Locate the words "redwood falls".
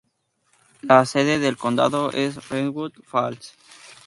2.49-3.53